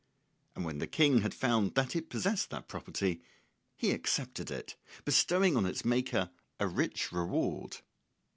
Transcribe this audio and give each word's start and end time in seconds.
And 0.55 0.65
when 0.65 0.79
the 0.79 0.87
King 0.87 1.19
had 1.21 1.31
found 1.31 1.75
that 1.75 1.95
it 1.95 2.09
possessed 2.09 2.49
that 2.49 2.67
property, 2.67 3.21
he 3.75 3.91
accepted 3.91 4.49
it, 4.49 4.75
bestowing 5.05 5.55
on 5.55 5.67
its 5.67 5.85
maker 5.85 6.31
a 6.59 6.65
rich 6.67 7.11
reward. 7.11 7.77